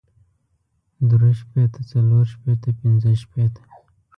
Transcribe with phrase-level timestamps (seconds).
[1.09, 3.63] درې شپېته څلور شپېته پنځۀ شپېته